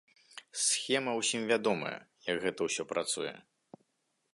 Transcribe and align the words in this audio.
Схема 0.65 1.11
ўсім 1.19 1.41
вядомая, 1.53 1.95
як 2.31 2.37
гэта 2.47 2.61
ўсё 2.71 2.83
працуе. 2.95 3.35